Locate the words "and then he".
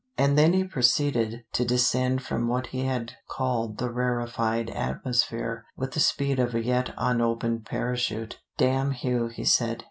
0.17-0.63